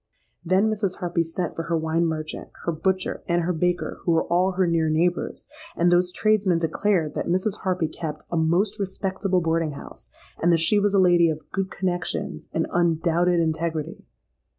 Then 0.43 0.67
Mrs. 0.67 0.95
Harpy 0.97 1.21
sent 1.21 1.55
for 1.55 1.61
her 1.69 1.77
wine 1.77 2.07
merchant, 2.07 2.49
her 2.65 2.71
butcher, 2.71 3.21
and 3.27 3.43
her 3.43 3.53
baker, 3.53 3.99
who 4.01 4.13
were 4.13 4.23
all 4.23 4.53
her 4.53 4.65
near 4.65 4.89
neighbours: 4.89 5.45
and 5.75 5.91
those 5.91 6.11
tradesmen 6.11 6.57
declared 6.57 7.13
that 7.13 7.27
Mrs. 7.27 7.57
Harpy 7.59 7.87
kept 7.87 8.25
a 8.31 8.35
most 8.35 8.79
respectable 8.79 9.41
boarding 9.41 9.73
house, 9.73 10.09
and 10.41 10.51
that 10.51 10.59
she 10.59 10.79
was 10.79 10.95
a 10.95 10.99
lady 10.99 11.29
of 11.29 11.51
good 11.51 11.69
connexions 11.69 12.49
and 12.51 12.65
undoubted 12.71 13.39
integrity. 13.39 14.07